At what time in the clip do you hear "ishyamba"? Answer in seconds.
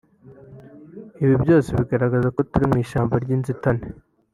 2.83-3.15